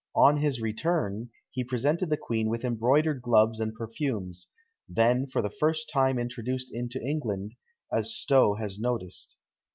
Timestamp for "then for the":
4.89-5.49